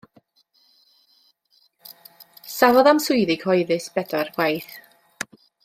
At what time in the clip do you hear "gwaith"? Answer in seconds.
4.39-4.73